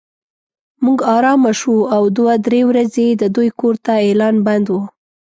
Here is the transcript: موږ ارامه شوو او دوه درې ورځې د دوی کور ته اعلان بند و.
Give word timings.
موږ 0.85 0.99
ارامه 1.15 1.51
شوو 1.59 1.89
او 1.95 2.03
دوه 2.17 2.33
درې 2.47 2.61
ورځې 2.69 3.07
د 3.11 3.23
دوی 3.35 3.49
کور 3.59 3.75
ته 3.85 3.91
اعلان 4.05 4.35
بند 4.47 4.67
و. 4.69 4.75